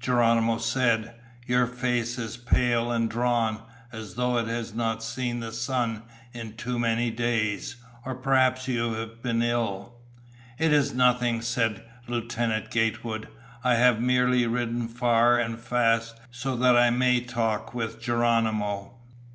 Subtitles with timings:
[0.00, 1.14] Geronimo said,
[1.46, 3.60] "Your face is pale and drawn,
[3.92, 7.76] as though it has not seen the sun in too many days.
[8.06, 9.92] Or perhaps you have been ill?"
[10.58, 13.28] "It is nothing," said Lieutenant Gatewood.
[13.62, 18.94] "I have merely ridden far and fast so that I may talk with Geronimo."